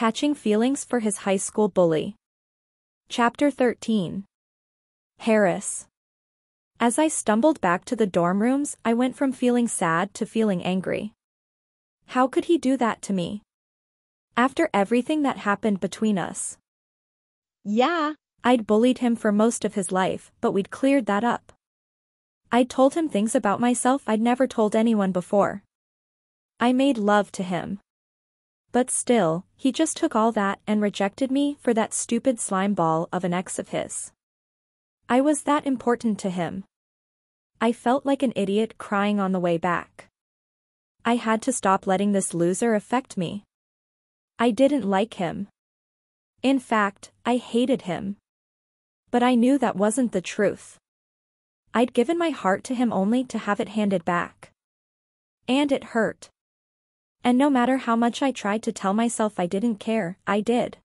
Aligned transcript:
Catching 0.00 0.34
feelings 0.34 0.82
for 0.82 1.00
his 1.00 1.28
high 1.28 1.36
school 1.36 1.68
bully. 1.68 2.16
Chapter 3.10 3.50
13. 3.50 4.24
Harris. 5.18 5.88
As 6.80 6.98
I 6.98 7.08
stumbled 7.08 7.60
back 7.60 7.84
to 7.84 7.94
the 7.94 8.06
dorm 8.06 8.40
rooms, 8.40 8.78
I 8.82 8.94
went 8.94 9.14
from 9.14 9.30
feeling 9.30 9.68
sad 9.68 10.14
to 10.14 10.24
feeling 10.24 10.64
angry. 10.64 11.12
How 12.16 12.26
could 12.28 12.46
he 12.46 12.56
do 12.56 12.78
that 12.78 13.02
to 13.02 13.12
me? 13.12 13.42
After 14.38 14.70
everything 14.72 15.20
that 15.24 15.36
happened 15.36 15.80
between 15.80 16.16
us. 16.16 16.56
Yeah, 17.62 18.14
I'd 18.42 18.66
bullied 18.66 19.00
him 19.04 19.16
for 19.16 19.30
most 19.30 19.66
of 19.66 19.74
his 19.74 19.92
life, 19.92 20.32
but 20.40 20.52
we'd 20.52 20.70
cleared 20.70 21.04
that 21.12 21.24
up. 21.24 21.52
I'd 22.50 22.70
told 22.70 22.94
him 22.94 23.10
things 23.10 23.34
about 23.34 23.60
myself 23.60 24.04
I'd 24.06 24.22
never 24.22 24.46
told 24.46 24.74
anyone 24.74 25.12
before. 25.12 25.62
I 26.58 26.72
made 26.72 26.96
love 26.96 27.30
to 27.32 27.42
him. 27.42 27.80
But 28.72 28.90
still, 28.90 29.44
he 29.56 29.72
just 29.72 29.96
took 29.96 30.14
all 30.14 30.30
that 30.32 30.60
and 30.66 30.80
rejected 30.80 31.30
me 31.30 31.56
for 31.60 31.74
that 31.74 31.92
stupid 31.92 32.38
slime 32.38 32.74
ball 32.74 33.08
of 33.12 33.24
an 33.24 33.34
ex 33.34 33.58
of 33.58 33.70
his. 33.70 34.12
I 35.08 35.20
was 35.20 35.42
that 35.42 35.66
important 35.66 36.18
to 36.20 36.30
him. 36.30 36.64
I 37.60 37.72
felt 37.72 38.06
like 38.06 38.22
an 38.22 38.32
idiot 38.36 38.78
crying 38.78 39.18
on 39.18 39.32
the 39.32 39.40
way 39.40 39.58
back. 39.58 40.06
I 41.04 41.16
had 41.16 41.42
to 41.42 41.52
stop 41.52 41.86
letting 41.86 42.12
this 42.12 42.32
loser 42.32 42.74
affect 42.74 43.16
me. 43.16 43.42
I 44.38 44.50
didn't 44.50 44.88
like 44.88 45.14
him. 45.14 45.48
In 46.42 46.58
fact, 46.58 47.10
I 47.26 47.36
hated 47.36 47.82
him. 47.82 48.16
But 49.10 49.22
I 49.22 49.34
knew 49.34 49.58
that 49.58 49.76
wasn't 49.76 50.12
the 50.12 50.22
truth. 50.22 50.78
I'd 51.74 51.92
given 51.92 52.16
my 52.16 52.30
heart 52.30 52.64
to 52.64 52.74
him 52.74 52.92
only 52.92 53.24
to 53.24 53.38
have 53.38 53.60
it 53.60 53.70
handed 53.70 54.04
back. 54.04 54.52
And 55.48 55.72
it 55.72 55.92
hurt. 55.92 56.30
And 57.22 57.36
no 57.36 57.50
matter 57.50 57.76
how 57.76 57.96
much 57.96 58.22
I 58.22 58.32
tried 58.32 58.62
to 58.62 58.72
tell 58.72 58.94
myself 58.94 59.38
I 59.38 59.46
didn't 59.46 59.76
care, 59.76 60.16
I 60.26 60.40
did. 60.40 60.78